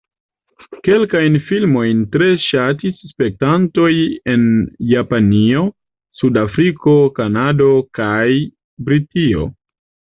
[0.85, 3.91] Kelkajn filmojn tre ŝatis spektantoj
[4.35, 4.49] en
[4.95, 5.65] Japanio,
[6.23, 8.27] Sud-Afriko, Kanado kaj
[8.91, 9.51] Britio.